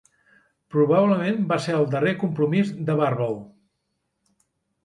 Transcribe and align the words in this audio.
Probablement 0.75 1.37
va 1.51 1.59
ser 1.67 1.75
el 1.81 1.85
darrer 1.97 2.15
compromís 2.23 2.73
de 2.89 2.97
"Barbel". 3.01 3.39